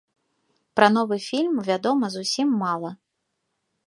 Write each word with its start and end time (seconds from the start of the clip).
Пра 0.77 0.87
новы 0.95 1.17
фільм 1.25 1.59
вядома 1.67 2.09
зусім 2.15 2.47
мала. 2.63 2.91